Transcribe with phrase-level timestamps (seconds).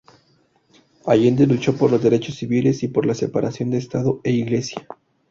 [1.05, 4.87] Allende "luchó por los derechos civiles y por la separación de Estado e Iglesia.